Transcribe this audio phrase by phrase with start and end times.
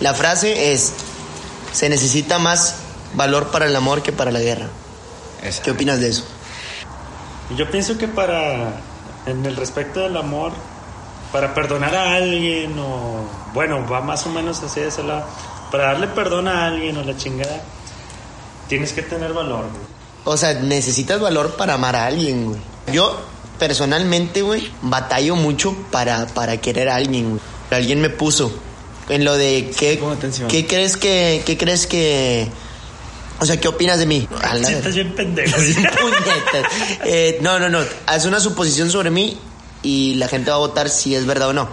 [0.00, 0.92] La frase es,
[1.72, 2.76] se necesita más
[3.14, 4.68] valor para el amor que para la guerra.
[5.64, 6.24] ¿Qué opinas de eso?
[7.56, 8.80] Yo pienso que para,
[9.26, 10.52] en el respecto del amor,
[11.32, 13.22] para perdonar a alguien o,
[13.54, 15.24] bueno, va más o menos así de ese lado,
[15.70, 17.62] para darle perdón a alguien o la chingada,
[18.68, 19.98] tienes que tener valor, güey.
[20.24, 22.60] O sea, necesitas valor para amar a alguien, güey.
[22.92, 23.18] Yo,
[23.58, 27.40] personalmente, güey, batallo mucho para, para querer a alguien, güey.
[27.70, 28.52] Alguien me puso
[29.08, 30.00] en lo de qué,
[30.48, 32.48] ¿qué crees que, qué crees que...
[33.40, 34.28] O sea, ¿qué opinas de mí?
[34.52, 35.56] Estás bien pendejo.
[37.04, 37.78] Eh, no, no, no.
[38.06, 39.38] Haz una suposición sobre mí
[39.82, 41.68] y la gente va a votar si es verdad o no.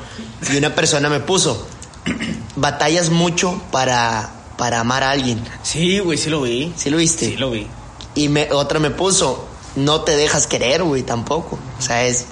[0.52, 1.68] Y una persona me puso,
[2.55, 5.44] batallas mucho para, para amar a alguien.
[5.63, 6.72] Sí, güey, sí lo vi.
[6.76, 7.27] ¿Sí lo viste?
[7.27, 7.68] Sí lo vi.
[8.13, 11.60] Y me, otra me puso, no te dejas querer, güey, tampoco.
[11.80, 12.26] O sea, es...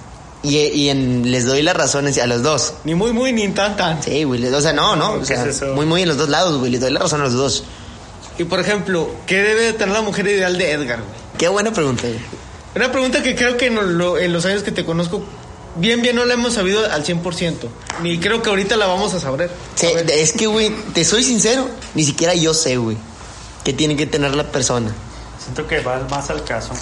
[0.43, 2.73] Y, y en- les doy las razones a los dos.
[2.83, 4.03] Ni muy, muy, ni tan, tan.
[4.03, 4.45] Sí, güey.
[4.45, 5.13] O sea, no, no.
[5.13, 5.67] O ¿Qué sea, es eso?
[5.73, 6.69] muy, muy en los dos lados, güey.
[6.71, 7.63] Les doy la razón a los dos.
[8.37, 11.11] Y por ejemplo, ¿qué debe de tener la mujer ideal de Edgar, güey?
[11.37, 12.19] Qué buena pregunta, güey.
[12.75, 15.23] Una pregunta que creo que en, lo- en los años que te conozco,
[15.77, 17.55] bien, bien no la hemos sabido al 100%.
[18.01, 19.49] Ni creo que ahorita la vamos a saber.
[19.75, 22.97] Sí, es que, güey, te soy sincero, ni siquiera yo sé, güey,
[23.63, 24.91] qué tiene que tener la persona.
[25.41, 26.73] Siento que va más al caso.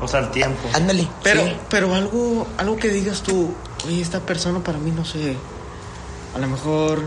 [0.00, 0.68] O sea, al tiempo.
[0.72, 1.06] Ándale.
[1.22, 1.52] Pero, sí.
[1.68, 3.52] pero algo, algo que digas tú,
[3.86, 5.36] oye, esta persona para mí no sé.
[6.34, 7.02] A lo mejor,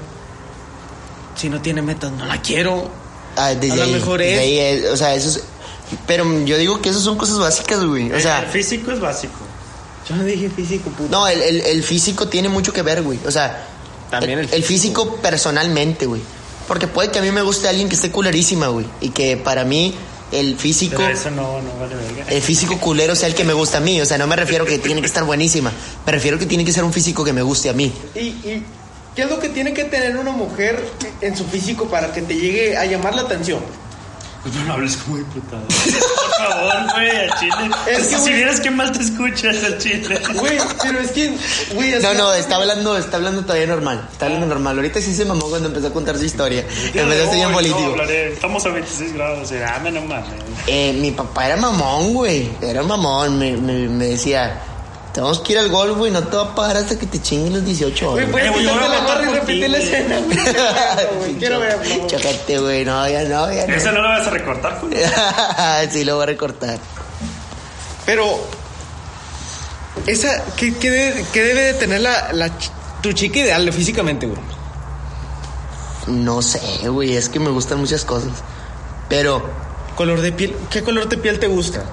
[1.36, 2.90] si no tiene metas, no la quiero.
[3.36, 5.44] Ah, desde a lo mejor es- ahí, eh, o sea, eso es...
[6.08, 8.12] Pero yo digo que eso son cosas básicas, güey.
[8.12, 9.34] O el sea, físico es básico.
[10.10, 11.10] Yo no dije físico, puto.
[11.10, 13.20] no, el, el- el físico tiene mucho que ver, güey.
[13.26, 13.66] O sea,
[14.12, 16.22] También el el físico personalmente, güey.
[16.68, 18.86] Porque puede que a mí me guste alguien que esté culerísima, güey.
[19.02, 19.94] Y que para mí
[20.34, 20.98] el físico...
[20.98, 22.26] Pero eso no, no vale verga.
[22.30, 24.02] el físico culero sea el que me gusta a mí.
[24.02, 25.72] O sea, no me refiero que tiene que estar buenísima.
[26.06, 27.92] Me refiero que tiene que ser un físico que me guste a mí.
[28.16, 28.64] ¿Y, y
[29.16, 30.84] qué es lo que tiene que tener una mujer
[31.22, 33.60] en su físico para que te llegue a llamar la atención?
[34.44, 35.64] Pues no hables como diputado.
[35.68, 37.54] Por favor, güey, a Chile.
[37.88, 40.20] Es que, si güey- vieras qué mal te escuchas al Chile.
[40.36, 41.34] Güey, pero es que,
[41.74, 44.06] güey, No, no, está hablando, está hablando todavía normal.
[44.12, 44.76] Está hablando normal.
[44.76, 46.66] Ahorita sí se mamó cuando empezó a contar su historia.
[46.94, 47.96] Empezó a ser bien político.
[47.96, 48.04] no.
[48.04, 49.50] Estamos a 26 grados.
[49.54, 50.26] eh, Dame no mames.
[50.68, 52.50] Eh, mi papá era mamón, güey.
[52.62, 53.40] Era mamón.
[53.40, 54.60] Me, me, me decía,
[55.14, 56.12] tenemos que ir al golf, güey.
[56.12, 58.32] No te va a pagar hasta que te chinguen los 18 Güey, horas.
[58.32, 59.84] puedes Eh, güey, yo quitarte voy a la y repetir ti, la güey.
[59.84, 60.20] escena,
[61.18, 61.34] güey.
[61.40, 62.08] Quiero verlo.
[62.08, 62.86] Chocate, güey.
[62.86, 64.02] No, ya no, ya Esa no.
[64.02, 64.94] no la vas a recortar, güey.
[65.92, 66.80] sí, lo voy a recortar.
[68.06, 68.26] Pero,
[70.08, 72.50] esa, ¿qué, qué debe, qué debe de tener la, la
[73.02, 74.42] tu chica ideal físicamente, güey?
[76.08, 76.60] No sé,
[76.90, 77.16] güey.
[77.16, 78.32] Es que me gustan muchas cosas.
[79.10, 79.44] Pero
[79.96, 81.84] Color de piel, ¿qué color de piel te gusta?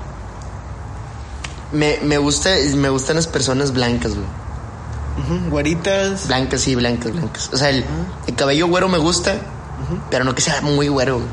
[1.72, 4.26] Me, me, gusta, me gustan las personas blancas, güey.
[5.18, 6.26] Ujú, Güeritas.
[6.28, 7.50] Blancas, sí, blancas, blancas.
[7.52, 7.84] O sea, el,
[8.26, 9.34] el cabello güero me gusta,
[10.10, 11.16] pero no que sea muy güero.
[11.16, 11.28] güey.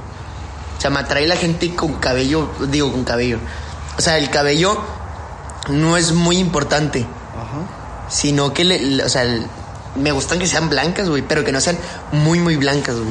[0.78, 3.40] O sea, me atrae la gente con cabello, digo, con cabello.
[3.98, 4.78] O sea, el cabello
[5.70, 7.02] no es muy importante,
[7.36, 8.08] Ajá.
[8.10, 9.48] sino que, le, le- o sea, el-
[9.96, 11.78] me gustan que sean blancas, güey, pero que no sean
[12.12, 13.10] muy, muy blancas, güey.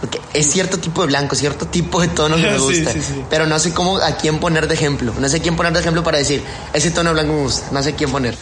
[0.00, 2.92] Porque es cierto tipo de blanco, cierto tipo de tono que me Sí, gusta.
[2.92, 3.24] sí, sí.
[3.28, 5.12] Pero no sé cómo, a quién poner de ejemplo.
[5.18, 6.42] No sé quién poner de ejemplo para decir,
[6.72, 7.66] ese tono blanco me gusta.
[7.72, 8.36] No sé quién poner.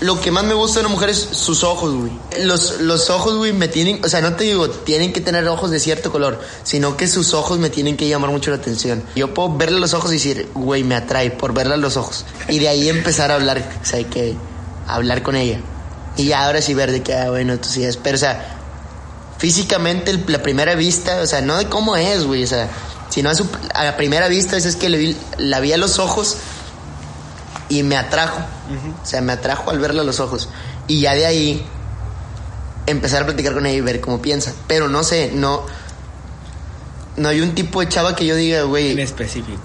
[0.00, 2.10] Lo que más me gusta de una mujer es sus ojos, güey.
[2.44, 5.70] Los, los ojos, güey, me tienen, o sea, no te digo, tienen que tener ojos
[5.70, 9.04] de cierto color, sino que sus ojos me tienen que llamar mucho la atención.
[9.14, 12.24] Yo puedo verle los ojos y decir, güey, me atrae por verle los ojos.
[12.48, 14.34] Y de ahí empezar a hablar, o sea, que
[14.88, 15.60] hablar con ella.
[16.16, 17.96] Y ya ahora sí ver de que, ah, bueno, tú sí es.
[17.96, 18.58] Pero, o sea,
[19.42, 22.68] físicamente la primera vista, o sea, no de cómo es, güey, o sea,
[23.08, 25.98] sino a, su- a la primera vista, es que le vi, la vi a los
[25.98, 26.36] ojos
[27.68, 28.38] y me atrajo.
[29.02, 30.48] O sea, me atrajo al verla a los ojos.
[30.86, 31.66] Y ya de ahí
[32.86, 34.52] empezar a platicar con ella y ver cómo piensa.
[34.68, 35.62] Pero no sé, no.
[37.16, 39.00] No hay un tipo de chava que yo diga, En güey.
[39.00, 39.58] específico.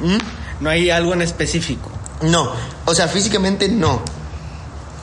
[0.00, 0.10] ¿no?
[0.14, 0.18] ¿Mm?
[0.60, 1.90] No hay algo en específico.
[2.22, 2.52] No,
[2.84, 4.00] o sea, físicamente no.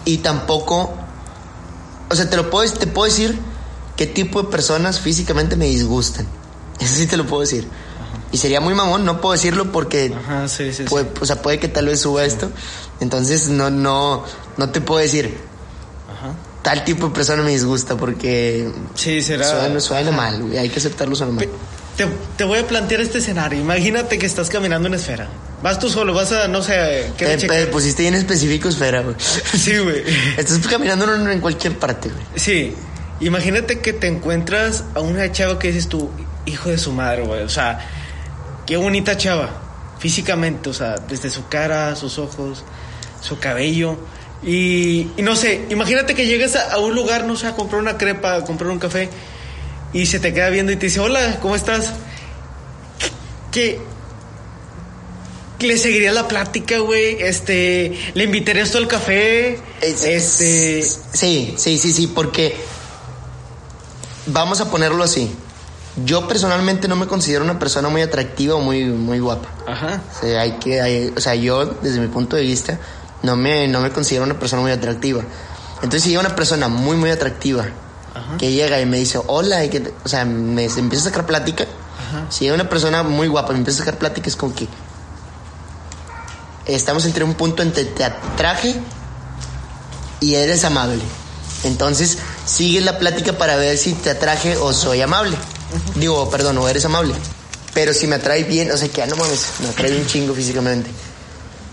[0.05, 0.93] Y tampoco,
[2.09, 3.37] o sea, te lo puedo, te puedo decir
[4.01, 6.25] qué tipo de personas físicamente me disgustan.
[6.79, 7.67] Eso sí te lo puedo decir.
[8.31, 10.83] Y sería muy mamón, no puedo decirlo porque, Ajá, sí, sí, sí.
[10.85, 12.49] puede- o sea, puede que tal vez suba esto.
[12.99, 14.23] Entonces no, no,
[14.57, 15.37] no te puedo decir
[16.11, 16.33] Ajá.
[16.63, 19.47] tal tipo de persona me disgusta porque Sí, será.
[19.47, 21.47] suena, suena mal, güey, hay que aceptarlo, suena mal.
[21.95, 23.59] Te, te voy a plantear este escenario.
[23.61, 25.29] Imagínate que estás caminando en esfera.
[25.61, 29.15] Vas tú solo, vas a, no sé, ¿qué Te, te pusiste bien específico, espera, güey.
[29.19, 30.03] Sí, güey.
[30.37, 32.23] Estás caminando en, en cualquier parte, güey.
[32.35, 32.73] Sí.
[33.21, 36.09] Imagínate que te encuentras a una chava que dices tú,
[36.45, 37.43] hijo de su madre, güey.
[37.43, 37.79] O sea,
[38.65, 39.49] qué bonita chava.
[39.99, 42.63] Físicamente, o sea, desde su cara, sus ojos,
[43.21, 43.97] su cabello.
[44.43, 47.79] Y, y no sé, imagínate que llegas a, a un lugar, no sé, a comprar
[47.79, 49.07] una crepa, a comprar un café.
[49.93, 51.93] y se te queda viendo y te dice, hola, ¿cómo estás?
[53.51, 53.79] ¿Qué?
[55.59, 57.17] que le seguiría la plática, güey.
[57.21, 59.59] Este, le invitarías tú al café.
[59.79, 60.81] Es- Este,
[61.13, 62.55] Sí, sí, sí, sí, porque
[64.27, 65.33] vamos a ponerlo así.
[66.05, 69.49] Yo personalmente no me considero una persona muy atractiva o muy, muy guapa.
[69.67, 70.01] ajá.
[70.17, 72.79] O sea, hay que, hay- o sea, yo desde mi punto de vista
[73.23, 75.21] no me, no me considero una persona muy atractiva.
[75.75, 77.65] Entonces si llega una persona muy, muy atractiva
[78.13, 78.37] Ajá.
[78.37, 81.25] que llega y me dice, hola, y que, o sea, me se empieza a sacar
[81.25, 81.65] plática.
[82.29, 84.67] Si llega una persona muy guapa y me empieza a sacar plática, es como que
[86.65, 88.75] estamos entre un punto entre te atraje
[90.19, 91.01] y eres amable.
[91.63, 92.17] Entonces,
[92.51, 95.37] sigues la plática para ver si te atraje o soy amable.
[95.95, 97.13] Digo, perdón, o eres amable.
[97.73, 100.33] Pero si me atrae bien, o sea, que ah, no mames, me atrae un chingo
[100.33, 100.89] físicamente.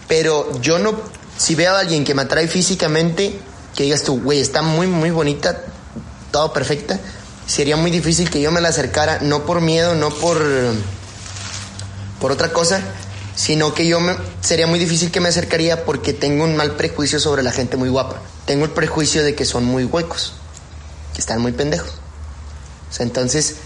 [0.06, 0.94] Pero yo no,
[1.36, 3.40] si veo a alguien que me atrae físicamente,
[3.74, 5.64] que digas tú, güey, está muy, muy bonita,
[6.30, 7.00] todo perfecta,
[7.46, 10.40] sería muy difícil que yo me la acercara, no por miedo, no por,
[12.20, 12.80] por otra cosa,
[13.34, 17.18] sino que yo me, sería muy difícil que me acercaría porque tengo un mal prejuicio
[17.18, 18.22] sobre la gente muy guapa.
[18.46, 20.34] Tengo el prejuicio de que son muy huecos,
[21.16, 21.90] están muy pendejos.
[22.90, 23.56] O sea, entonces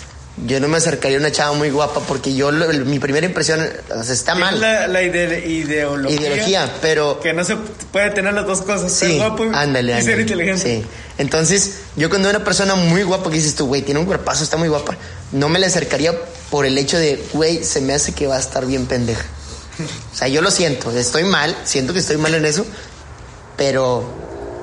[0.46, 3.60] yo no me acercaría a una chava muy guapa porque yo, lo- mi primera impresión,
[3.94, 4.58] o sea, está mal.
[4.60, 6.18] La, la ide- ideología.
[6.20, 7.20] Ideología, pero...
[7.20, 8.90] Que no se puede tener las dos cosas.
[8.92, 10.22] Sí, ser guapo y, ándale, y ser ándale.
[10.22, 10.62] inteligente.
[10.80, 10.86] Sí.
[11.18, 14.42] Entonces, yo cuando veo una persona muy guapa que dices tú, güey, tiene un cuerpazo,
[14.42, 14.96] está muy guapa,
[15.32, 16.14] no me la acercaría
[16.50, 19.24] por el hecho de, güey, se me hace que va a estar bien pendeja.
[20.12, 22.64] O sea, yo lo siento, estoy mal, siento que estoy mal en eso,
[23.56, 24.04] pero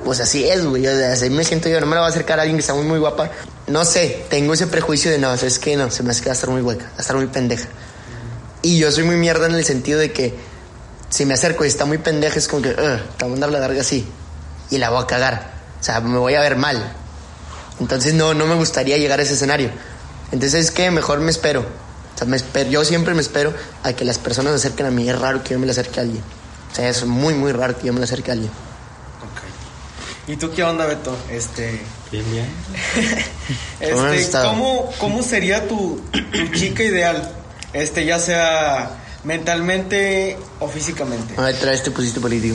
[0.04, 2.42] pues así es, güey, así me siento yo, no me la voy a acercar a
[2.42, 3.30] alguien que está muy, muy guapa.
[3.66, 6.32] No sé, tengo ese prejuicio de, no, es que no, se me hace que va
[6.32, 7.68] a estar muy hueca, va a estar muy pendeja.
[8.62, 10.34] Y yo soy muy mierda en el sentido de que
[11.08, 13.50] si me acerco y está muy pendeja, es como que, "Ugh, te voy a mandar
[13.50, 14.06] la larga así.
[14.70, 15.52] Y la voy a cagar.
[15.80, 16.92] O sea, me voy a ver mal.
[17.80, 19.70] Entonces no, no me gustaría llegar a ese escenario.
[20.30, 21.60] Entonces es que mejor me espero.
[21.60, 24.90] O sea, me espero, yo siempre me espero a que las personas se acerquen a
[24.90, 25.08] mí.
[25.08, 26.22] Es raro que yo me le acerque a alguien.
[26.70, 28.50] O sea, es muy, muy raro que yo me le acerque a alguien.
[30.30, 31.16] ¿Y tú qué onda, Beto?
[31.28, 31.80] Este,
[32.12, 32.46] Bien, bien.
[33.90, 34.38] ¿Cómo has este?
[34.38, 37.34] ¿cómo, ¿cómo sería tu, tu chica ideal?
[37.72, 38.90] Este, ya sea
[39.24, 41.34] mentalmente o físicamente.
[41.36, 42.54] A ver, otra vez te pusiste político.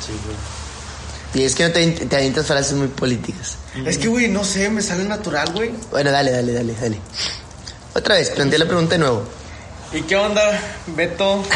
[0.00, 1.42] Sí, güey.
[1.42, 3.56] Y es que no te, te avientas frases muy políticas.
[3.84, 5.72] Es que, güey, no sé, me sale natural, güey.
[5.90, 7.00] Bueno, dale, dale, dale, dale.
[7.94, 9.24] Otra vez, plantea la pregunta de nuevo.
[9.92, 11.42] ¿Y qué onda, Beto?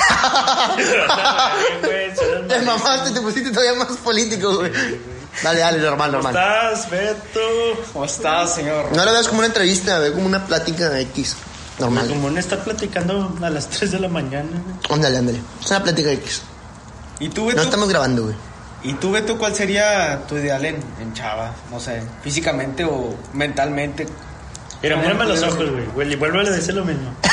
[2.49, 4.73] Te mamaste, te pusiste todavía más político, güey.
[5.43, 6.37] Dale, dale, normal, ¿Cómo normal.
[6.75, 7.41] estás, Beto?
[7.93, 8.95] ¿Cómo estás, señor?
[8.95, 11.37] No lo veas como una entrevista, ve como una plática X.
[11.79, 12.09] Normal.
[12.09, 14.51] Como no está platicando a las 3 de la mañana.
[14.91, 15.41] Ándale, ándale.
[15.63, 16.43] Es una plática X.
[17.21, 17.63] ¿Y tú, No Beto?
[17.63, 18.35] estamos grabando, güey.
[18.83, 21.53] ¿Y tú, Beto, cuál sería tu ideal en, en chava?
[21.71, 24.07] No sé, físicamente o mentalmente.
[24.83, 26.17] Mira, ¿Cómo mírame los ojos, güey.
[26.17, 27.15] Vuelve a decir lo mismo.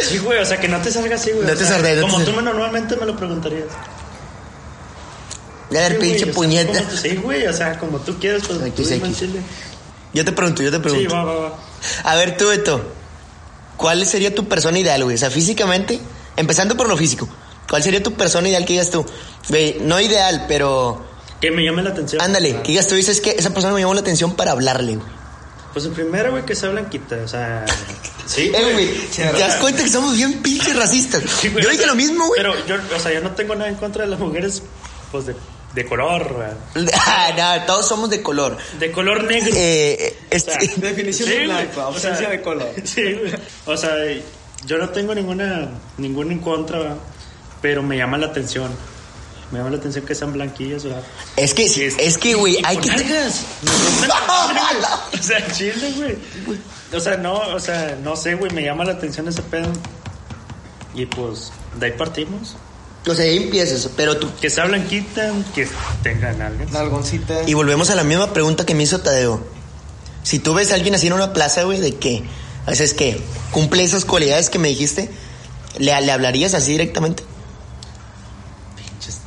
[0.00, 1.44] Sí, güey, o sea, que no te salga así, güey.
[1.46, 2.30] No o te sea, salga, no te Como salga.
[2.30, 3.66] tú me normalmente me lo preguntarías.
[5.70, 6.72] Sí, güey, pinche o sea, puñeta.
[6.78, 9.40] como tú- Sí, güey, o sea, como tú quieras, pues tú chile.
[10.12, 11.14] Yo te pregunto, yo te Sí, pregunto.
[11.14, 11.58] va, va, va.
[12.04, 12.82] A ver, tú, Beto.
[13.76, 15.14] ¿Cuál sería tu persona ideal, güey?
[15.14, 16.00] O sea, físicamente,
[16.36, 17.28] empezando por lo físico.
[17.68, 19.06] ¿Cuál sería tu persona ideal que digas tú?
[19.48, 21.06] Güey, no ideal, pero.
[21.40, 22.20] Que me llame la atención.
[22.20, 25.08] Ándale, que digas tú, dices que esa persona me llamó la atención para hablarle, güey.
[25.72, 27.64] Pues el primero, güey, que sea blanquita, o sea...
[28.26, 31.22] Sí, Eh, güey, ¿te das cuenta que somos bien pinches racistas?
[31.40, 32.40] Sí, güey, yo o dije sea, lo mismo, güey.
[32.40, 34.62] Pero yo, o sea, yo no tengo nada en contra de las mujeres,
[35.10, 35.34] pues, de,
[35.74, 36.56] de color.
[37.06, 38.56] Ah, no, todos somos de color.
[38.78, 39.50] De color negro.
[39.54, 42.68] Eh, O este, sea, Definición de blanco, o sea, ausencia de color.
[42.84, 43.14] Sí.
[43.66, 43.90] O sea,
[44.66, 46.96] yo no tengo ninguna, ninguna en contra,
[47.62, 48.70] pero me llama la atención.
[49.50, 51.02] Me llama la atención que sean blanquillas, ¿verdad?
[51.36, 52.88] es que, Sí, es que, güey, hay que.
[52.88, 53.02] güey.
[55.18, 56.16] O sea, chile, güey.
[56.92, 59.72] O sea, no, o sea, no sé, güey, me llama la atención ese pedo.
[60.94, 62.56] Y pues, de ahí partimos.
[63.06, 64.28] O sea, ahí empiezas, pero tú.
[64.40, 65.66] Que sea blanquita, que
[66.02, 66.70] tenga nalgas.
[66.70, 67.48] Nalgoncita.
[67.48, 69.42] Y volvemos a la misma pregunta que me hizo Tadeo.
[70.22, 72.22] Si tú ves a alguien así en una plaza, güey, ¿de qué?
[72.66, 73.20] O sea, es que
[73.52, 75.10] cumple esas cualidades que me dijiste,
[75.78, 77.24] ¿le, le hablarías así directamente?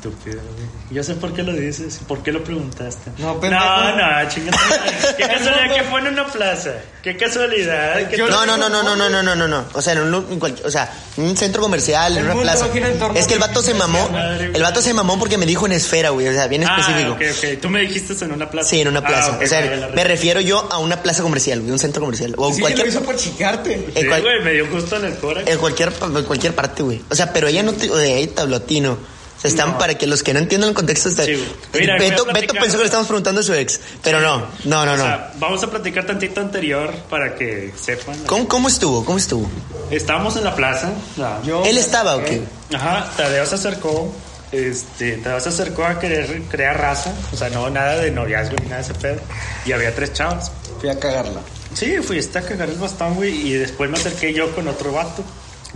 [0.03, 0.67] Estúpido, güey.
[0.91, 3.11] Yo sé por qué lo dices, por qué lo preguntaste.
[3.19, 3.63] No, pendejo.
[3.63, 4.57] No, no, chingate.
[5.17, 6.71] Qué casualidad que fue en una plaza.
[7.01, 8.11] Qué casualidad.
[8.17, 9.65] No, no, no, no, no, no, no, no, no, no.
[9.73, 12.67] O sea, en un, lu- en cual- o sea, un centro comercial, en una plaza.
[13.15, 14.09] Es que el vato se mamó.
[14.09, 14.51] Madre.
[14.53, 16.27] El vato se mamó porque me dijo en esfera, güey.
[16.27, 17.13] O sea, bien Ah, específico.
[17.13, 17.21] ok,
[17.55, 17.61] ok.
[17.61, 18.69] Tú me dijiste en una plaza.
[18.69, 19.31] Sí, en una plaza.
[19.33, 22.01] Ah, ok, o sea, me re- refiero yo a una plaza comercial, güey, un centro
[22.01, 22.33] comercial.
[22.37, 23.73] O en Sí, cualquier, lo hizo por chicarte.
[23.73, 25.43] en Sí, cual- güey, me dio gusto en el cora.
[25.45, 27.01] en cualquier, en cualquier parte, güey.
[27.09, 29.12] O sea, pero ella no te, o sea, ella te habló a ti, ¿no?
[29.43, 29.77] O Están No.
[29.77, 31.25] para que los que no entiendan el contexto están.
[31.25, 31.43] Sí.
[31.73, 32.25] Mira, Beto.
[32.25, 35.03] Beto pensó que le estamos preguntando a su ex, pero no, no, no, O no.
[35.03, 38.17] sea, vamos a platicar tantito anterior para que sepan.
[38.25, 39.03] ¿Cómo, ¿Cómo estuvo?
[39.03, 39.49] ¿Cómo estuvo?
[39.91, 40.91] Estábamos en la plaza.
[41.17, 42.41] la- ¿Él estaba o qué?
[42.73, 44.13] Ajá, Tadeo se acercó.
[44.51, 47.11] Este, Tadeo se acercó a querer crear raza.
[47.33, 49.17] O sea, no nada de noviazgo ni nada de ese pedo.
[49.65, 50.51] Y había tres chavas.
[50.79, 51.41] Fui a cagarla.
[51.73, 53.47] Sí, fui a cagar el bastón, güey.
[53.47, 55.23] Y después me acerqué yo con otro vato.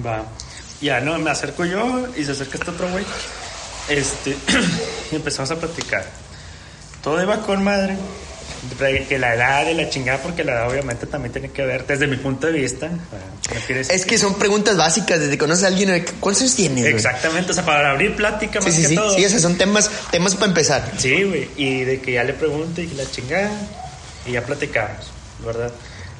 [0.05, 0.23] Va.
[0.79, 3.03] Ya no, me acerco yo y se acerca este otro güey.
[3.89, 4.35] Este,
[5.11, 6.05] empezamos a platicar.
[7.03, 7.95] Todo iba con madre.
[8.79, 11.85] Re- Que la edad de la chingada, porque la edad obviamente también tiene que ver,
[11.85, 12.87] desde mi punto de vista.
[12.89, 12.97] no
[13.65, 15.19] quiere decir- Es que son preguntas básicas.
[15.19, 16.85] Desde que conoces a alguien, ¿cuántos años tienes?
[16.85, 18.95] Exactamente, o sea, para abrir plática Sí, más sí, que sí.
[18.95, 19.15] todo.
[19.15, 20.91] Sí, o sea, son temas, temas para empezar.
[20.97, 21.47] Sí, güey.
[21.55, 23.51] Y de que ya le pregunto y la chingada.
[24.25, 25.11] Y ya platicamos,
[25.45, 25.71] ¿verdad?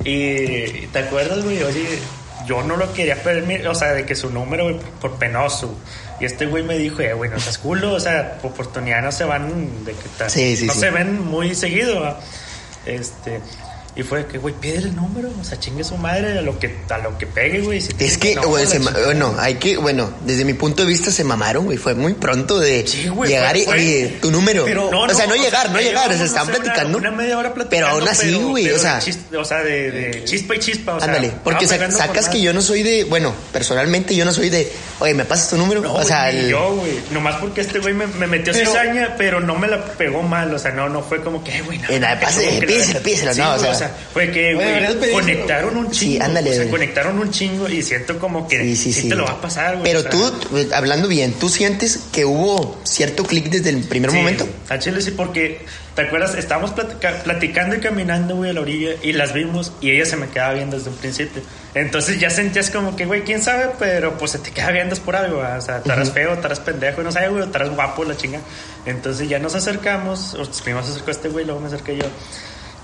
[0.05, 1.99] Y te acuerdas, güey, oye,
[2.45, 5.75] yo no lo quería permitir, o sea, de que su número, güey, por penoso.
[6.19, 9.23] Y este güey me dijo, eh, güey, no seas culo, o sea, oportunidades no se
[9.23, 10.79] van, de que ta- Sí, sí, no sí.
[10.79, 12.19] se ven muy seguido, ¿va?
[12.85, 13.39] Este.
[13.97, 16.75] Y fue que, güey, pide el número, o sea, chingue su madre a lo que,
[16.89, 17.81] a lo que pegue, güey.
[17.81, 19.05] si Es que, no, güey, la se ma- chingada.
[19.07, 21.77] bueno, hay que, bueno, desde mi punto de vista se mamaron, güey.
[21.79, 24.65] Fue muy pronto de Sí, güey, llegar fue- y, fue- oye, tu número.
[24.65, 26.97] Pero- o sea, no llegar, no llegar, se estaban una- platicando.
[26.99, 27.87] Una, media hora platicando.
[27.87, 30.59] Pero aún así, pero- güey, pero o sea- chis- o sea, de, de chispa y
[30.59, 30.93] chispa.
[30.95, 34.31] O sea, Ándale, porque sa- sacas que yo no soy de, bueno, personalmente yo no
[34.31, 35.81] soy de, oye, ¿me pasas tu número?
[35.81, 36.99] No, o sea, el- yo, güey.
[37.11, 40.53] Nomás porque este güey me, me metió Pero- cizaña, pero no me la pegó mal.
[40.53, 41.89] O sea, no, no fue como que, "Eh, güey, no.
[41.89, 41.99] Eh,
[42.67, 43.97] pídeselo, pídeselo, no, o güey, sea.
[44.13, 46.23] fue que, güey, conectaron un chingo.
[46.23, 49.09] ándale, O sea, conectaron un chingo y siento como que Sí, sí, sí.
[49.09, 49.83] te lo va a pasar, güey.
[49.83, 53.83] Pero o sea, tú, eh, hablando bien, ¿tú sientes que hubo cierto clic desde el
[53.83, 54.47] primer Sí, momento?
[54.69, 55.61] A Chile sí, porque,
[55.95, 56.35] ¿te acuerdas?
[56.35, 60.17] Estábamos platica- platicando y caminando, güey, a la orilla y las vimos y ella se
[60.17, 61.41] me quedaba viendo desde un principio.
[61.73, 64.99] Entonces ya sentías como que, güey, quién sabe, pero pues se te queda viendo es
[64.99, 65.57] por algo, ¿va?
[65.57, 68.39] o sea, estarás feo, estarás pendejo, no sé, güey, estarás guapo, la chinga.
[68.85, 72.05] Entonces ya nos acercamos, o primero se acercó este güey, luego me acerqué yo.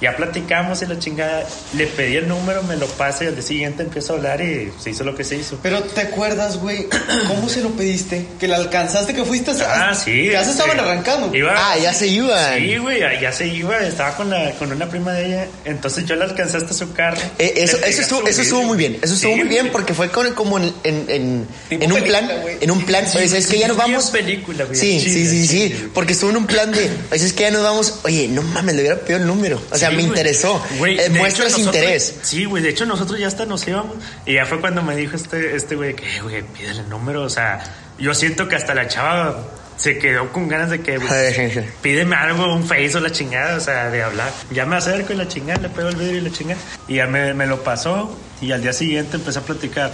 [0.04, 1.46] Ya platicamos y la chingada,
[1.78, 4.70] le pedí el número, me lo pasa y al día siguiente empiezo a hablar y
[4.80, 5.58] se hizo lo que se hizo.
[5.64, 6.88] Pero ¿te acuerdas, güey?
[7.28, 8.28] ¿Cómo se lo pediste?
[8.40, 9.14] ¿Que la alcanzaste?
[9.14, 9.90] ¿Que fuiste a...
[9.92, 10.30] Ah, sí.
[10.32, 11.34] Ya se estaban arrancando.
[11.36, 12.60] iba- Ah, ya se iban.
[12.60, 16.16] Sí, güey, ya, se iba, estaba con, la, con una prima de ella, entonces yo
[16.16, 17.18] la alcancé hasta su carro.
[17.40, 18.98] Eh, eso, Le eso, estuvo, eso estuvo muy bien.
[19.02, 21.98] Eso estuvo Sí, muy bien porque fue con- como en, en, en, Tipo en un
[22.00, 22.42] película, plan.
[22.42, 22.58] güey.
[22.60, 23.08] En un plan.
[23.08, 24.10] Sí, oye, es que ya nos sí, vamos.
[24.10, 25.70] película, güey, Sí, sí, chile, sí, sí.
[25.70, 25.88] chile.
[25.94, 26.90] Porque estuvo en un plan de.
[27.12, 28.00] Es que ya nos vamos.
[28.04, 29.62] Oye, no mames, le hubiera pedido el número.
[29.72, 30.64] O sea, me interesó.
[30.78, 32.16] Güey, Eh, muestras hecho, nosotros- interés.
[32.22, 33.96] Sí, güey, de hecho nosotros ya hasta nos íbamos.
[34.26, 37.24] Y ya fue cuando me dijo este este güey que, "Eh, güey, pídele el número.
[37.24, 37.64] O sea,
[38.00, 39.44] yo siento que hasta la chava
[39.78, 43.60] se quedó con ganas de que, güey, pídeme algo, un face o la chingada, o
[43.60, 44.32] sea, de hablar.
[44.52, 46.60] Ya me acerco y la chingada, le pego el vidrio y la chingada.
[46.88, 49.92] Y ya me, me lo pasó y al día siguiente empecé a platicar.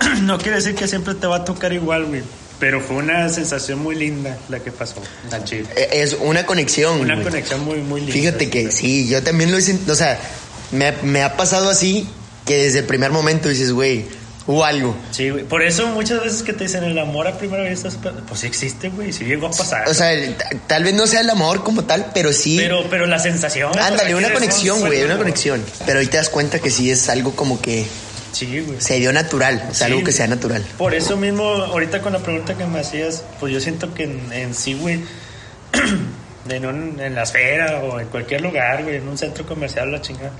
[0.22, 2.22] no quiere decir que siempre te va a tocar igual, güey.
[2.60, 5.02] Pero fue una sensación muy linda la que pasó
[5.32, 5.66] al chile.
[5.76, 7.00] Eh, Es una conexión.
[7.00, 7.26] Una güey.
[7.26, 8.12] conexión muy, muy linda.
[8.14, 9.76] Fíjate que sí, yo también lo hice.
[9.88, 10.18] O sea,
[10.70, 12.06] me, me ha pasado así
[12.44, 14.04] que desde el primer momento dices, güey,
[14.46, 14.94] hubo algo.
[15.10, 15.44] Sí, güey.
[15.44, 17.96] Por eso muchas veces que te dicen el amor a primera vista, es-
[18.28, 19.12] pues sí existe, güey.
[19.12, 19.88] Sí llegó a pasar.
[19.88, 20.10] O sea,
[20.66, 22.56] tal vez no sea el amor como tal, pero sí.
[22.58, 23.70] pero, pero la sensación.
[23.78, 25.64] Ándale, una ¿qué conexión, güey, una conexión.
[25.86, 27.86] Pero ahí te das cuenta que sí es algo como que
[28.32, 28.80] Sí, güey.
[28.80, 29.92] se dio natural, o sea, Sí.
[29.92, 30.64] algo que sea natural.
[30.78, 34.32] Por eso mismo, ahorita con la pregunta que me hacías, pues yo siento que en,
[34.32, 35.00] en sí, güey,
[36.48, 40.00] en, un- en la esfera o en cualquier lugar, güey, en un centro comercial, la
[40.00, 40.32] chingada,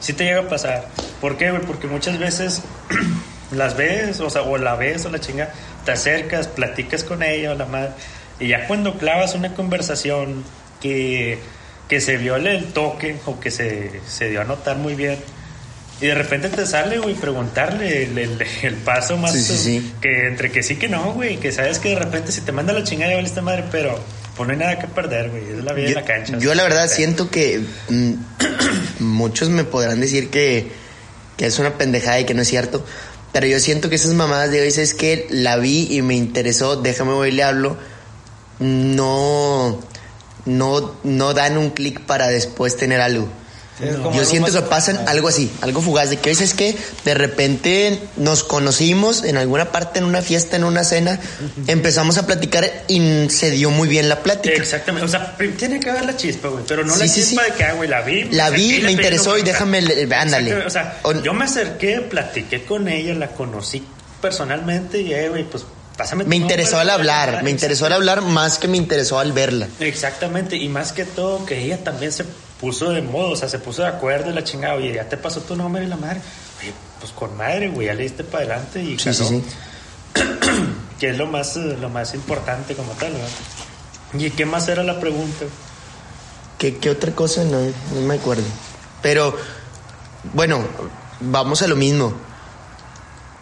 [0.00, 0.88] sí te llega a pasar.
[1.20, 1.62] ¿Por qué, güey?
[1.62, 2.62] Porque muchas veces
[3.52, 5.50] las ves, o sea, o la ves o la chinga,
[5.84, 7.90] te acercas, platicas con ella o la madre,
[8.40, 10.44] y ya cuando clavas una conversación
[10.80, 11.38] que,
[11.88, 15.18] que se viole el toque o que se, se dio a notar muy bien,
[16.04, 19.92] y de repente te sale, güey, preguntarle el, el- el paso más Sí, sí, sí.
[20.02, 22.72] que entre que sí que no, güey, que sabes que de repente si te manda
[22.74, 23.98] la chingada ya valiste madre, pero
[24.36, 26.38] pues no hay nada que perder, güey, es la vida Yo, en la cancha.
[26.38, 28.12] yo la verdad siento que mm,
[29.00, 30.70] muchos me podrán decir que,
[31.38, 32.84] que es una pendejada y que no es cierto,
[33.32, 36.76] pero yo siento que esas mamadas de hoy es que la vi y me interesó,
[36.76, 37.78] déjame voy y le hablo,
[38.60, 39.80] no,
[40.44, 43.28] no, no dan un clic para después tener algo.
[43.78, 48.44] Sí, Yo siento que pasan algo así, algo fugaz, de que que de repente nos
[48.44, 51.18] conocimos en alguna parte, en una fiesta, en una cena,
[51.66, 54.54] empezamos a platicar y se dio muy bien la plática.
[54.54, 57.50] Exactamente, o sea, tiene que haber la chispa, güey, pero no la Sí, chispa sí.
[57.50, 58.24] de que, ah, güey, la vi.
[58.30, 60.54] La vi, me interesó y déjame le- ándale.
[60.64, 63.84] O sea, yo me acerqué, platiqué con ella, la conocí
[64.20, 65.64] personalmente y, eh, güey, pues
[65.96, 69.66] pásame Me interesó al hablar, me interesó al hablar más que me interesó al verla.
[69.80, 72.24] Exactamente, y más que todo que ella también se
[72.64, 75.18] puso de modo, o sea, se puso de acuerdo y la chingada, oye, ya te
[75.18, 76.22] pasó tu nombre y la madre,
[76.62, 79.44] oye, pues con madre, güey, ya le diste para adelante y Sí, sí, sí.
[80.98, 83.28] que es lo más, eh, lo más importante como tal, ¿verdad?
[84.14, 85.44] ¿Y qué más era la pregunta?
[86.56, 87.44] ¿Qué, qué otra cosa?
[87.44, 88.44] No, no me acuerdo.
[89.02, 89.36] Pero,
[90.32, 90.64] bueno,
[91.20, 92.14] vamos a lo mismo.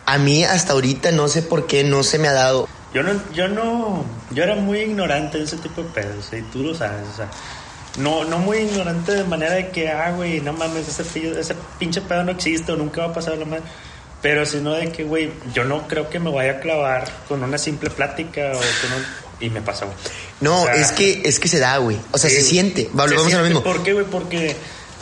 [0.04, 2.68] A mí hasta ahorita no sé por qué no se me ha dado.
[2.92, 6.64] Yo no, yo no, yo era muy ignorante de ese tipo de pedos, y tú
[6.64, 7.30] lo sabes, o sea,
[7.99, 11.02] no, no muy ignorante de manera de que, ah, güey, no mames, ese,
[11.38, 13.62] ese pinche pedo no existe o nunca va a pasar la madre.
[14.22, 17.58] Pero sino de que, güey, yo no creo que me vaya a clavar con una
[17.58, 19.04] simple plática o con un...
[19.40, 19.96] Y me pasa, güey.
[20.40, 21.99] No, O sea, es que es que se da, güey.
[22.12, 22.88] O sea, sí, se siente.
[22.96, 23.62] Va- Se Vamos a lo mismo.
[23.64, 24.06] ¿Por qué, güey?
[24.06, 24.54] Porque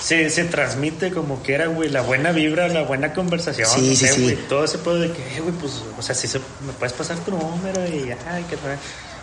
[0.03, 3.69] se, se transmite como que era, güey, la buena vibra, la buena conversación.
[3.69, 4.23] Sí, no sí, sé, sí.
[4.23, 6.95] güey, Todo ese pedo de que, eh, güey, pues, o sea, sí se, me puedes
[6.95, 8.45] pasar tu número y, ay,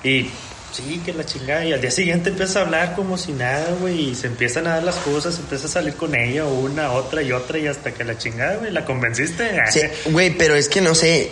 [0.02, 0.30] que Y
[0.72, 1.66] sí, que la chingada.
[1.66, 4.72] Y al día siguiente empiezas a hablar como si nada, güey, y se empiezan a
[4.76, 8.04] dar las cosas, empiezas a salir con ella, una, otra y otra, y hasta que
[8.04, 9.58] la chingada, güey, la convenciste.
[9.72, 9.82] Sí,
[10.12, 11.32] güey, pero es que no sé.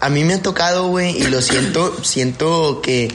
[0.00, 3.10] A mí me ha tocado, güey, y lo siento, siento que,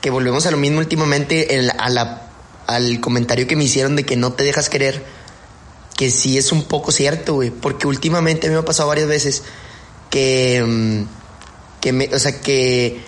[0.00, 2.22] que volvemos a lo mismo últimamente, el- a la,
[2.66, 5.02] al comentario que me hicieron de que no te dejas querer,
[5.96, 9.08] que sí es un poco cierto, güey, porque últimamente a mí me ha pasado varias
[9.08, 9.42] veces
[10.10, 11.02] que, mm,
[11.80, 13.00] que me, o sea, que,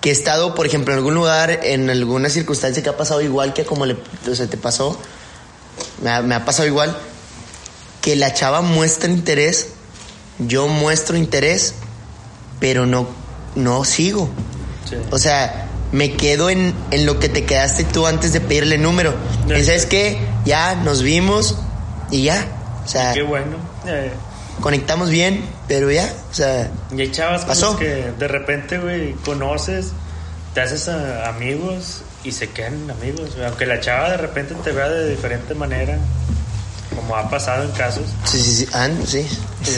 [0.00, 3.52] que he estado, por ejemplo, en algún lugar, en alguna circunstancia que ha pasado igual
[3.54, 3.96] que como le,
[4.30, 4.98] o sea, te pasó,
[6.02, 6.96] me ha, me ha pasado igual,
[8.00, 9.68] que la chava muestra interés,
[10.38, 11.74] yo muestro interés,
[12.60, 13.08] pero no,
[13.54, 14.28] no sigo.
[14.88, 14.96] Sí.
[15.10, 19.14] O sea, me quedo en, en lo que te quedaste tú antes de pedirle número.
[19.46, 21.56] Ya Y sabes qué, ya nos vimos
[22.10, 22.46] y ya.
[22.84, 23.56] O sea, Qué bueno.
[23.86, 24.12] Eh,
[24.60, 26.12] conectamos bien, pero ya.
[26.30, 27.76] O sea, Y hay chavas Pasó.
[27.76, 29.92] que de repente, güey, conoces,
[30.54, 33.46] te haces a- amigos y se quedan amigos, güey.
[33.46, 35.98] Aunque la chava de repente te vea de diferente manera,
[36.94, 38.68] como ha pasado en casos, sí, sí, sí.
[38.72, 39.26] Ah, sí.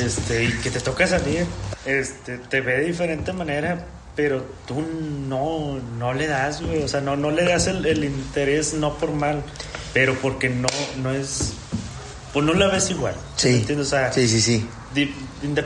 [0.04, 1.46] este, y que te toca salir,
[1.84, 4.82] este, te ve de diferente manera, pero tú
[5.28, 6.82] no, no le das, güey.
[6.82, 9.42] O sea, no, no le das el, el interés, no por mal,
[9.92, 10.68] pero porque no,
[11.02, 11.52] no es.
[12.32, 13.14] Pues no la ves igual.
[13.36, 13.64] Sí.
[14.12, 14.68] Sí, sí, sí.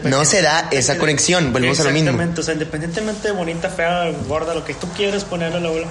[0.04, 2.11] No se da esa conexión, volvemos a lo mismo.
[2.11, 5.70] Exactamente, o sea, independientemente de bonita, fea, gorda, lo que tú quieras ponerle a la
[5.70, 5.87] bola,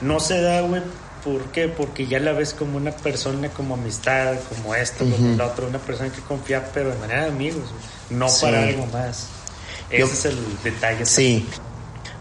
[0.00, 0.82] no se da, güey.
[1.24, 1.68] ¿Por qué?
[1.68, 5.78] Porque ya la ves como una persona, como amistad, como esto, como la otra, una
[5.78, 7.64] persona que confía, pero de manera de amigos,
[8.10, 8.42] no Sí.
[8.42, 9.26] para algo más.
[9.90, 11.04] Ese Yo- es el detalle.
[11.04, 11.46] Sí.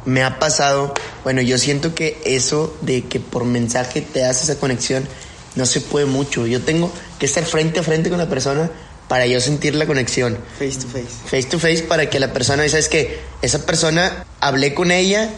[0.06, 4.60] Me ha pasado, bueno, yo siento que eso de que por mensaje te hace esa
[4.60, 5.08] conexión
[5.56, 6.48] no se puede mucho.
[6.48, 8.70] Yo tengo que estar frente a frente con la persona
[9.08, 10.38] para yo sentir la conexión.
[10.60, 11.08] Face to face.
[11.30, 15.30] Face to face para que la persona, ¿sabes que Esa persona, hablé con ella,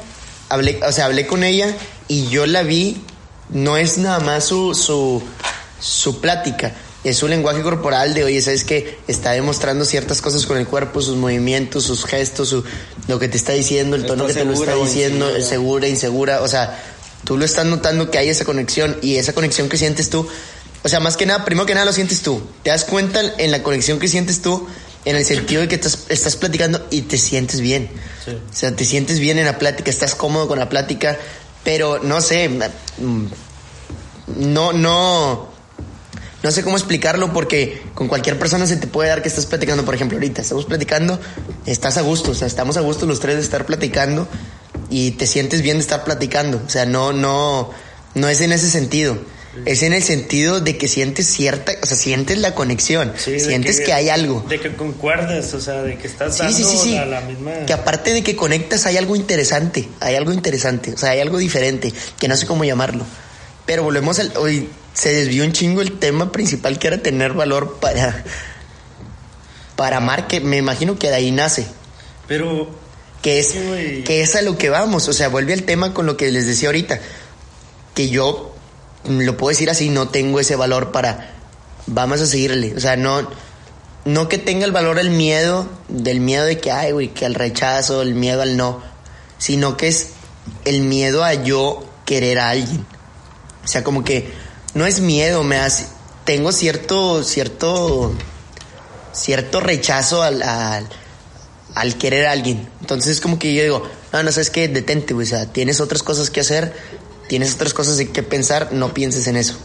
[0.50, 1.76] hablé, o sea, hablé con ella
[2.08, 3.02] y yo la vi,
[3.50, 5.22] no es nada más su, su,
[5.80, 10.58] su plática, es su lenguaje corporal de, oye, ¿sabes que Está demostrando ciertas cosas con
[10.58, 12.64] el cuerpo, sus movimientos, sus gestos, su,
[13.08, 15.48] lo que te está diciendo, el Está tono que te lo está diciendo, insegura.
[15.48, 16.80] segura, insegura, o sea,
[17.24, 20.28] tú lo estás notando que hay esa conexión y esa conexión que sientes tú,
[20.84, 23.52] o sea, más que nada, primero que nada lo sientes tú, te das cuenta en
[23.52, 24.68] la conexión que sientes tú,
[25.06, 27.90] en el sentido de que estás, estás platicando y te sientes bien.
[28.24, 28.32] Sí.
[28.32, 31.18] O sea, te sientes bien en la plática, estás cómodo con la plática,
[31.64, 33.26] pero no sé, mm,
[34.38, 35.50] no, no,
[36.44, 39.84] no sé cómo explicarlo porque con cualquier persona se te puede dar que estás platicando,
[39.84, 41.20] por ejemplo, ahorita estamos platicando,
[41.66, 44.28] estás a gusto, o sea, estamos a gusto los tres de estar platicando
[44.90, 47.72] y te sientes bien de estar platicando, o sea, no, no,
[48.16, 49.18] no es en ese sentido.
[49.66, 53.80] Es en el sentido de que sientes cierta, o sea, sientes la conexión, Sí, sientes
[53.82, 54.46] que, hay algo.
[54.48, 56.96] De que concuerdes, o sea, de que estás Sí, dando sí.
[56.96, 57.52] La, la misma...
[57.66, 61.38] Que aparte de que conectas hay algo interesante, hay algo interesante, o sea, hay algo
[61.38, 63.06] diferente, que no sé cómo llamarlo.
[63.66, 64.34] Pero volvemos al...
[64.38, 68.24] Hoy se desvió un chingo el tema principal que era tener valor para...
[69.76, 71.66] Para amar, que me imagino que de ahí nace.
[72.28, 72.70] Pero
[73.22, 73.54] Que es,
[74.06, 76.46] que es a lo que vamos, o sea, vuelve al tema con lo que les
[76.46, 77.00] decía ahorita.
[77.96, 78.49] Que yo,
[79.08, 81.36] lo puedo decir así, no tengo ese valor para...
[81.88, 83.28] Vamos a seguirle, o sea, no...
[84.06, 87.36] No que tenga el valor el miedo, del miedo de que, ay, güey, que al
[87.36, 88.82] rechazo, el miedo al no,
[89.38, 90.12] sino que es
[90.66, 92.86] el miedo a yo querer a alguien.
[93.64, 94.32] O sea, como que
[94.74, 95.86] no es miedo, me hace,
[96.26, 98.14] tengo cierto, cierto,
[99.12, 102.70] cierto rechazo al, al, querer a alguien.
[102.82, 103.84] Entonces es como que yo digo,
[104.14, 106.74] no, no sabes qué, detente, güey, o sea, tienes otras cosas que hacer,
[107.30, 109.56] tienes otras cosas de que pensar, no pienses en eso.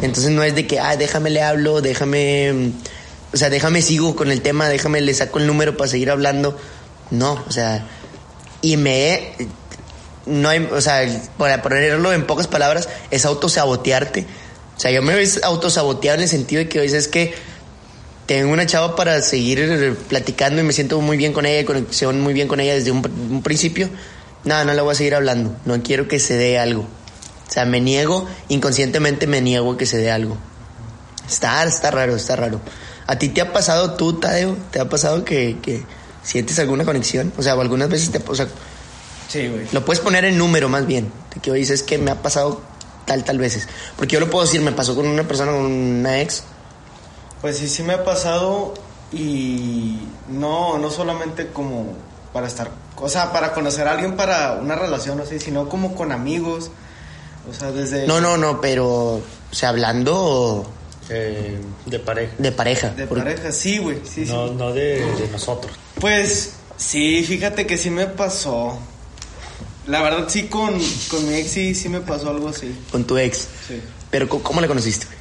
[0.00, 2.72] Entonces no es de que, ah, déjame le hablo, déjame,
[3.32, 6.56] o sea, déjame sigo con el tema, déjame le saco el número para seguir hablando.
[7.10, 7.86] No, o sea,
[8.62, 9.34] y me
[10.24, 11.04] no hay, o sea,
[11.36, 14.24] para ponerlo en pocas palabras, es autosabotearte.
[14.76, 17.34] O sea, yo me he autosaboteado en el sentido de que hoy es que
[18.26, 22.32] tengo una chava para seguir platicando y me siento muy bien con ella, conexión muy
[22.32, 23.90] bien con ella desde un, un principio.
[24.44, 25.54] No, no le voy a seguir hablando.
[25.64, 26.82] No quiero que se dé algo.
[26.82, 30.36] O sea, me niego, inconscientemente me niego a que se dé algo.
[31.28, 32.60] Está, está raro, está raro.
[33.06, 34.56] ¿A ti te ha pasado tú, Tadeo?
[34.70, 35.84] ¿Te ha pasado que, que
[36.22, 37.32] sientes alguna conexión?
[37.36, 38.22] O sea, algunas veces te...
[38.26, 38.48] O sea,
[39.28, 39.66] Sí, güey.
[39.72, 41.10] lo puedes poner en número más bien.
[41.34, 42.62] De que dices que me ha pasado
[43.06, 43.68] tal, tal veces.
[43.96, 46.44] Porque yo lo puedo decir, me pasó con una persona, con una ex.
[47.40, 48.74] Pues sí, sí me ha pasado
[49.12, 51.94] y no, no solamente como
[52.32, 55.94] para estar, o sea, para conocer a alguien para una relación, no sé, sino como
[55.94, 56.70] con amigos,
[57.50, 58.06] o sea, desde...
[58.06, 58.86] No, no, no, pero...
[59.16, 60.66] O sea, hablando
[61.10, 62.32] Eh, de pareja.
[62.38, 62.88] de pareja.
[62.90, 64.32] De Porque- pareja, sí, güey, sí, sí.
[64.32, 65.72] No, no de, de nosotros.
[66.00, 68.78] Pues sí, fíjate que sí me pasó.
[69.86, 72.72] La verdad sí con, con mi ex sí, sí me pasó algo así.
[72.92, 73.48] Con tu ex.
[73.68, 73.82] Sí.
[74.10, 75.06] Pero ¿cómo, la conociste?
[75.06, 75.18] güey?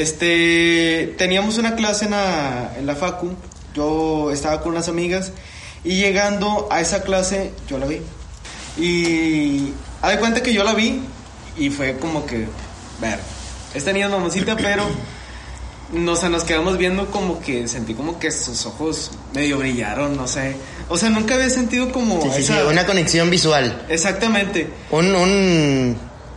[0.00, 3.34] Este, teníamos una clase en la, en la facu,
[3.74, 5.32] yo estaba con unas amigas
[5.86, 8.00] y llegando a esa clase yo la vi.
[8.78, 9.72] Y
[10.02, 11.00] haz de cuenta que yo la vi
[11.56, 12.46] y fue como que,
[13.00, 13.18] ver,
[13.72, 14.84] esta niña es mamacita, pero
[15.92, 20.26] no, sé, nos quedamos viendo como que sentí como que sus ojos medio brillaron, no
[20.26, 20.56] sé.
[20.88, 23.86] O sea, nunca había sentido como Sí, sí, sí, esa- una conexión visual.
[23.88, 24.68] Exactamente.
[24.90, 25.96] Un, un...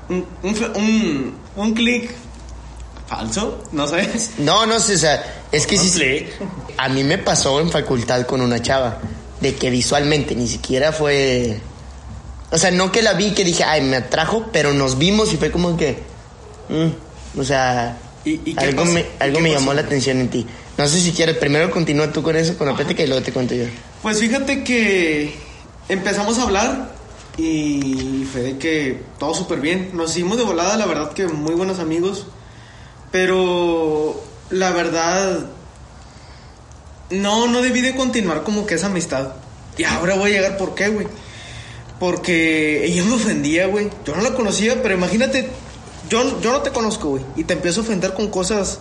[0.10, 2.12] Un, un, un, un clic
[3.08, 4.08] falso, no sé.
[4.40, 5.92] No, no sé, o sea, es que sí...
[5.92, 6.30] clic.
[6.78, 8.98] A mí me pasó en facultad con una chava,
[9.42, 11.60] de que visualmente ni siquiera fue...
[12.52, 15.38] O sea, no que la vi que dije, ay, me atrajo, pero nos vimos y
[15.38, 16.00] fue como que...
[16.70, 19.60] mm, o sea, ¿Y- y qué algo me, ¿Y algo me pasó?
[19.60, 20.46] llamó la atención en ti.
[20.78, 23.32] No sé si quieres, primero continúa tú con eso, con la plática y luego te
[23.32, 23.66] cuento yo.
[24.02, 25.36] Pues fíjate que
[25.90, 26.92] empezamos a hablar
[27.38, 29.92] y fue de que todo súper bien.
[29.94, 32.26] Nos hicimos de volada, la verdad que muy buenos amigos.
[33.12, 35.46] Pero la verdad,
[37.10, 39.34] no, no debí de continuar como que esa amistad.
[39.78, 41.08] Y ahora voy a llegar por qué, güey.
[42.00, 43.90] Porque ella me ofendía, güey.
[44.06, 45.50] Yo no la conocía, pero imagínate,
[46.10, 47.24] yo, yo no te conozco, güey.
[47.36, 48.80] Y te empiezo a ofender con cosas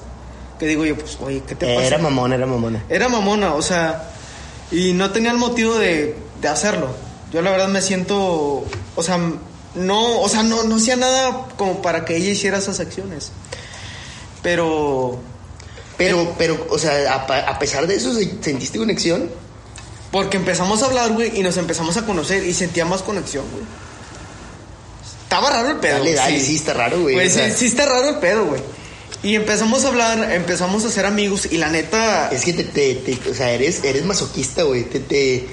[0.58, 1.86] que digo yo, pues, oye, ¿qué te pasa?
[1.86, 2.84] Era mamona, era mamona.
[2.88, 4.10] Era mamona, o sea,
[4.70, 6.88] y no tenía el motivo de, de hacerlo.
[7.32, 8.64] Yo la verdad me siento,
[8.96, 9.18] o sea,
[9.74, 13.32] no, o sea, no, no hacía nada como para que ella hiciera esas acciones.
[14.42, 15.18] Pero,
[15.98, 17.16] Pero, pero, o sea, a,
[17.50, 19.28] a pesar de eso, ¿se- ¿sentiste conexión?
[20.10, 23.62] porque empezamos a hablar, güey, y nos empezamos a conocer y sentía más conexión, güey.
[25.24, 25.98] Estaba raro el pedo.
[25.98, 27.50] Dale, dale, sí, está raro, güey, Pues o sea.
[27.50, 28.62] sí, sí está raro el pedo, güey.
[29.22, 32.30] Y empezamos a hablar, empezamos a ser amigos y la neta...
[32.30, 34.84] Es que te, te, te- o sea, eres, eres masoquista, güey.
[34.84, 35.46] Te, te,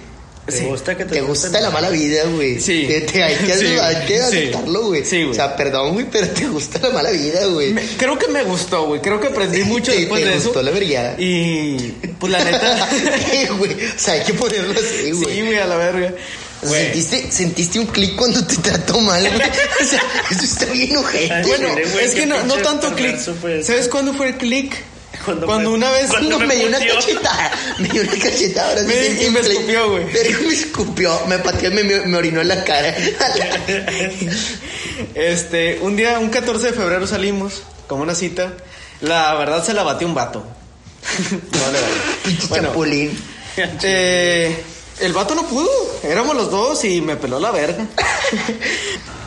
[0.45, 0.65] ¿Te Sí.
[0.65, 2.59] gusta que te, te gusta la mala vida, güey.
[2.61, 2.85] Sí.
[2.87, 4.23] Te, te- hay que, Sí, hay que sí.
[4.23, 5.03] aceptarlo, güey.
[5.03, 5.31] Sí, güey.
[5.31, 7.73] O sea, perdón, güey, pero te gusta la mala vida, güey.
[7.73, 9.01] Me- creo que me gustó, güey.
[9.01, 10.43] Creo que aprendí mucho Te- después te de eso.
[10.49, 11.15] gustó la vergüenza.
[11.19, 12.89] Y pues la neta.
[13.31, 13.71] ¿Qué, güey?
[13.73, 15.35] O sea, hay que ponerlo así, güey.
[15.35, 16.13] sí, güey, a la verga.
[16.61, 16.83] Güey.
[16.83, 19.35] ¿Sentiste, sentiste un clic cuando te trató mal, güey.
[19.81, 21.41] O sea, eso está bien ojete.
[21.47, 21.69] Bueno,
[22.01, 23.17] es que no, no tanto clic.
[23.63, 24.75] ¿Sabes cuándo fue el clic?
[25.25, 26.07] Cuando Cuando, me- una vez.
[26.09, 27.51] cuando No, me dio una cachetada.
[27.79, 28.69] Me dio una cachetada.
[28.69, 30.05] Ahora sí Me- y me escupió, güey.
[30.11, 31.19] Pero me escupió.
[31.27, 32.95] Me pateó y me, me, me orinó en la cara.
[35.13, 38.53] Este, un día, un 14 de febrero salimos, como una cita.
[39.01, 40.45] La verdad se la batió un vato.
[41.31, 41.37] no
[41.71, 41.93] le vale.
[42.23, 43.19] Pinche Bueno, chapulín.
[43.57, 44.63] Eh,
[44.99, 45.69] el vato no pudo.
[46.03, 47.85] Éramos los dos y me peló la verga.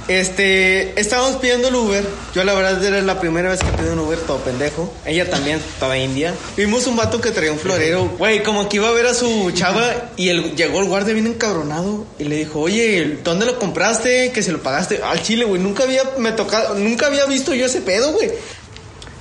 [0.09, 2.05] Este, estábamos pidiendo el Uber.
[2.35, 4.91] Yo la verdad era la primera vez que pido un Uber todo pendejo.
[5.05, 6.35] Ella también, toda india.
[6.57, 8.09] Vimos un vato que traía un florero.
[8.17, 11.27] Güey, como que iba a ver a su chava y el, llegó el guardia bien
[11.27, 14.33] encabronado y le dijo, oye, ¿dónde lo compraste?
[14.33, 15.03] Que se lo pagaste.
[15.03, 15.61] Al chile, güey.
[15.61, 18.31] Nunca había me tocado, nunca había visto yo ese pedo, güey.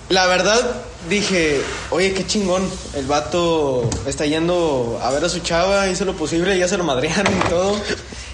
[0.08, 2.64] La verdad, dije, oye, qué chingón.
[2.96, 6.86] El vato está yendo a ver a su chava, hizo lo posible, ya se lo
[6.86, 7.82] madrearon y todo.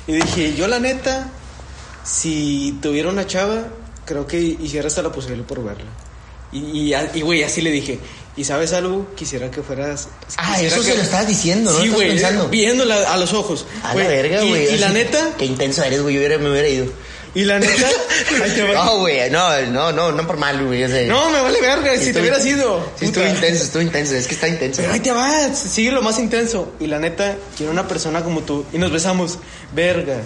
[0.06, 1.32] Y dije, yo la neta,
[2.04, 3.64] si tuviera una chava,
[4.06, 5.90] creo que hiciera hasta lo posible por verla.
[6.52, 8.00] Y, y, y, güey, así le dije,
[8.38, 9.08] ¿y sabes algo?
[9.16, 10.08] Quisiera que fueras...
[10.38, 11.80] Ah, eso que- se lo estabas diciendo, ¿no?
[11.82, 12.20] Sí, güey,
[12.52, 13.66] viéndola a los ojos.
[13.84, 14.74] A Güey, la verga, y- güey.
[14.76, 16.14] Y, la así- neta, Qué intenso eres, güey.
[16.14, 16.86] Yo hubiera- me hubiera ido.
[17.34, 17.88] y la neta...
[18.54, 18.74] Te.
[18.74, 19.32] No, güey.
[19.32, 20.82] No, no, no, no por mal, güey.
[21.08, 22.88] No, me vale verga, si te estuvo- hubiera sido.
[23.00, 24.14] Sí, estuvo intenso, estuvo intenso.
[24.16, 24.82] Es que está intenso.
[24.84, 26.74] Pero ahí te vas, sigue lo más intenso.
[26.80, 28.64] Y la neta, quiero una persona como tú.
[28.74, 29.40] Y nos besamos.
[29.74, 30.22] Verga.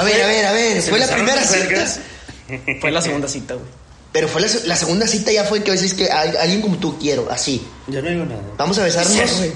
[0.00, 0.82] A ver, a ver, a ver.
[0.82, 1.86] ¿Se Fue la primera cita.
[2.80, 3.66] Fue la segunda cita, güey.
[4.12, 6.78] Pero fue la, la segunda cita ya fue que a veces que a- alguien como
[6.78, 7.66] tú quiero, así.
[7.88, 8.40] Yo no digo nada.
[8.56, 9.14] Vamos a besarnos.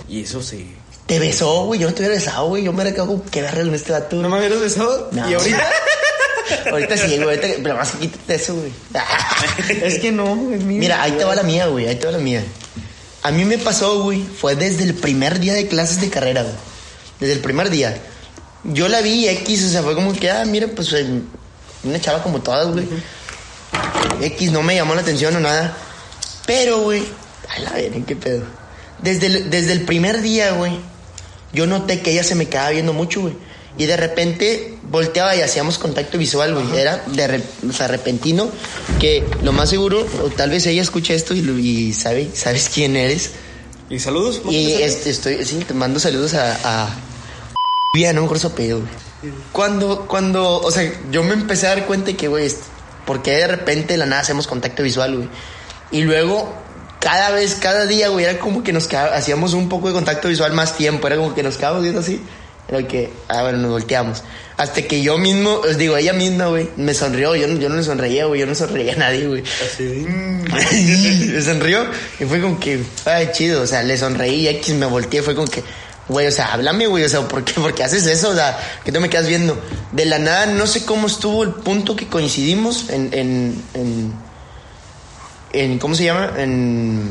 [0.09, 0.75] Y eso sí.
[1.07, 1.81] Te besó, güey.
[1.81, 2.63] Yo no te hubiera besado, güey.
[2.65, 4.17] Yo me hubiera quedado que verga en este dato.
[4.17, 5.09] ¿No me hubieras besado?
[5.13, 5.31] No.
[5.31, 5.71] Y ahorita.
[6.71, 7.23] Ahorita sí, güey.
[7.23, 8.73] Ahorita, pero más quítate eso, güey.
[9.83, 10.81] es que no, es mío.
[10.81, 11.87] Mira, ahí te va la mía, güey.
[11.87, 12.45] Ahí te va la mía.
[13.23, 14.23] A mí me pasó, güey.
[14.23, 16.55] Fue desde el primer día de clases de carrera, güey.
[17.21, 17.97] Desde el primer día.
[18.65, 21.07] Yo la vi X, o sea, fue como que, ah, mira, pues eh,
[21.85, 22.87] una chava como todas, güey.
[24.23, 25.77] X no me llamó la atención o nada.
[26.47, 27.03] Pero, güey,
[27.49, 28.43] a la ver, qué pedo.
[29.03, 30.73] Desde el, desde el primer día, güey,
[31.53, 33.35] yo noté que ella se me quedaba viendo mucho, güey.
[33.79, 36.79] Y de repente volteaba y hacíamos contacto visual, güey.
[36.79, 38.51] Era de re- o sea, repentino
[38.99, 42.97] que lo más seguro, o tal vez ella escuche esto y, y sabe, sabes quién
[42.97, 43.31] eres.
[43.89, 44.43] ¿Y saludos?
[44.51, 46.59] Y este, estoy, sí, te mando saludos a.
[46.63, 46.91] a
[47.95, 49.33] Bien, no me acuerdo su apellido, güey.
[49.53, 52.63] Cuando, cuando, o sea, yo me empecé a dar cuenta de que, güey, est-
[53.05, 55.29] ¿por qué de repente de la nada hacemos contacto visual, güey?
[55.91, 56.55] Y luego,
[57.01, 60.29] cada vez, cada día, güey, era como que nos quedaba- hacíamos un poco de contacto
[60.29, 62.23] visual más tiempo, era como que nos quedábamos viendo así.
[62.69, 64.23] Era que, ah, bueno, nos volteamos.
[64.57, 67.35] Hasta que yo mismo, os digo, ella misma, güey, me sonrió.
[67.35, 69.43] Yo, no- yo no le sonreía, güey, yo no sonreía a nadie, güey.
[69.43, 69.83] Así.
[71.35, 71.87] me sonrió
[72.21, 75.35] y fue como que, ay, chido, o sea, le sonreí y X me volteé, fue
[75.35, 75.65] como que,
[76.11, 78.31] güey, o sea, háblame, güey, o sea, ¿por qué, ¿por qué haces eso?
[78.31, 79.59] O sea, que tú me quedas viendo.
[79.93, 84.13] De la nada, no sé cómo estuvo el punto que coincidimos en, en, en,
[85.53, 86.33] en ¿cómo se llama?
[86.37, 87.11] En,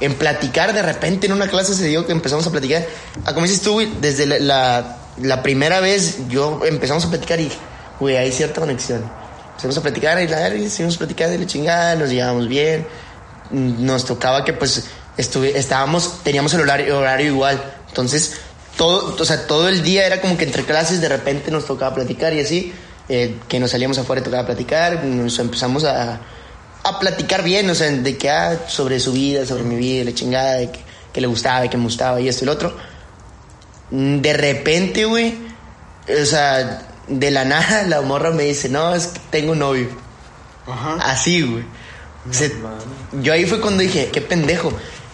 [0.00, 2.86] en platicar, de repente en una clase se dio que empezamos a platicar.
[3.24, 7.40] Ah, como dices tú, güey, desde la, la, la primera vez yo empezamos a platicar
[7.40, 7.50] y,
[7.98, 9.04] güey, hay cierta conexión.
[9.50, 12.86] Empezamos a platicar y la verga, seguimos platicando y la chingada, nos llevábamos bien.
[13.50, 14.84] Nos tocaba que pues
[15.18, 17.62] estuve, estábamos, teníamos el horario, horario igual.
[17.90, 18.36] Entonces,
[18.76, 21.94] todo, o sea, todo el día era como que entre clases de repente nos tocaba
[21.94, 22.72] platicar y así,
[23.08, 26.20] eh, que nos salíamos afuera y tocaba platicar, nos empezamos a,
[26.82, 30.14] a platicar bien, o sea, de que, ah, sobre su vida, sobre mi vida, la
[30.14, 30.78] chingada, de que,
[31.12, 32.76] que le gustaba, que me gustaba y esto y lo otro.
[33.90, 35.34] De repente, güey,
[36.08, 39.88] o sea, de la nada la morra me dice, no, es que tengo un novio.
[40.66, 40.96] Ajá.
[41.02, 41.64] Así, güey.
[42.28, 42.48] O sea,
[43.20, 44.72] yo ahí fue cuando dije, qué pendejo.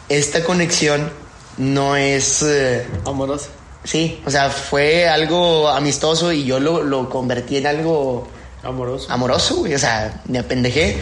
[0.09, 1.11] Esta conexión
[1.59, 2.43] no es...
[2.43, 3.49] eh, Amoroso.
[3.85, 8.29] sí, o sea, fue algo amistoso y yo lo, lo convertí en algo
[8.63, 9.11] Amoroso.
[9.11, 9.75] amoroso, güey.
[9.75, 10.99] O sea, me apendejé.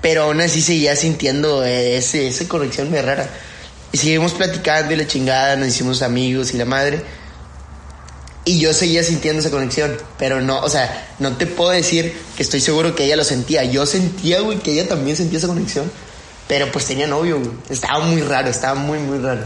[0.00, 3.28] Pero aún así seguía sintiendo ese, esa conexión muy rara.
[3.92, 7.02] Y seguimos platicando y la chingada, nos hicimos amigos y la madre.
[8.46, 9.94] Y yo seguía sintiendo esa conexión.
[10.18, 13.64] Pero no, o sea, no te puedo decir que estoy seguro que ella lo sentía.
[13.64, 15.90] Yo sentía, güey, que ella también sentía esa conexión.
[16.50, 17.50] Pero pues tenía novio, güey.
[17.68, 19.42] Estaba muy raro, estaba muy, muy raro.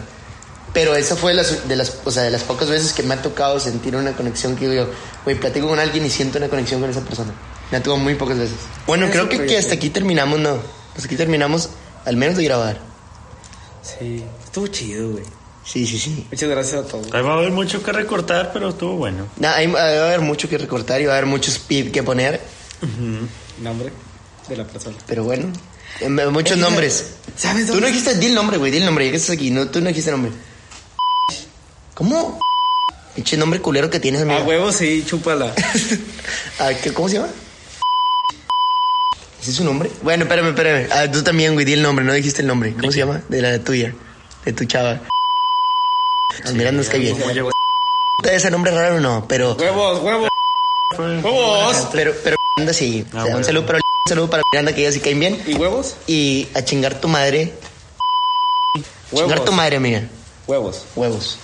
[0.72, 3.12] Pero esa fue de las, de las, o sea, de las pocas veces que me
[3.12, 4.88] ha tocado sentir una conexión que digo,
[5.22, 7.32] güey, platico con alguien y siento una conexión con esa persona.
[7.70, 8.56] Me ha tocado muy pocas veces.
[8.86, 10.58] Bueno, creo que, que hasta aquí terminamos, ¿no?
[10.96, 11.68] Hasta aquí terminamos,
[12.06, 12.78] al menos de grabar.
[13.82, 14.24] Sí.
[14.42, 15.24] Estuvo chido, güey.
[15.62, 16.26] Sí, sí, sí.
[16.30, 17.06] Muchas gracias a todos.
[17.12, 19.26] Ahí va a haber mucho que recortar, pero estuvo bueno.
[19.36, 22.02] Nah, hay- va a haber mucho que recortar y va a haber muchos pip que
[22.02, 22.40] poner.
[23.60, 23.92] Nombre
[24.48, 24.96] de la persona.
[25.06, 25.46] Pero bueno,
[26.30, 27.07] muchos Eh, nombres.
[27.37, 27.80] ¿Sabes Tú dónde?
[27.83, 29.50] no dijiste, di el nombre, güey, di el nombre, ya que estás aquí.
[29.50, 30.33] No, tú no dijiste nombre.
[31.94, 32.40] ¿Cómo?
[33.14, 34.40] Pinche nombre culero que tienes, amigo.
[34.40, 35.54] A huevo, sí, chúpala.
[36.59, 37.28] Ah, ¿qué- ¿Cómo se llama?
[39.40, 39.90] ¿Ese es su nombre?
[40.02, 40.88] Bueno, espérame, espérame.
[40.90, 42.72] Ah, tú también, güey, di el nombre, no dijiste el nombre.
[42.74, 43.22] ¿Cómo se llama?
[43.28, 43.92] De la tuya,
[44.44, 45.00] de tu chava.
[46.46, 47.16] Ah, mira, nos cae bien.
[48.24, 50.28] Ese nombre raro no, pero, huevos, huevos.
[50.96, 51.88] Huevos.
[51.92, 53.04] pero, pero, anda sí.
[53.07, 53.44] Ah, O sea, un bueno.
[53.46, 55.42] saludo para un saludo para Miranda, que ellas sí caen bien.
[55.46, 55.96] ¿Y huevos?
[56.06, 57.54] Y a chingar tu madre.
[59.10, 59.30] Huevos.
[59.30, 60.02] Chingar tu madre, amiga.
[60.46, 60.84] Huevos.
[60.94, 61.38] Huevos.